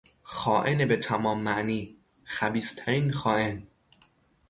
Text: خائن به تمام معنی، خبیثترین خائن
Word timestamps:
خائن 0.23 0.87
به 0.87 0.97
تمام 0.97 1.41
معنی، 1.41 1.95
خبیثترین 2.23 3.11
خائن 3.11 3.67